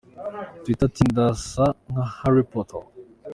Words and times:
Twitter 0.61 0.85
ati 0.89 1.03
Ndasa 1.11 1.65
nka 1.91 2.05
Harry 2.17 2.43
Potter!. 2.51 2.83